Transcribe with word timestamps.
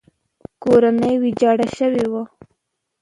کورونه 0.63 1.07
ویجاړ 1.21 1.57
شوي 1.77 2.05
وو. 2.11 2.23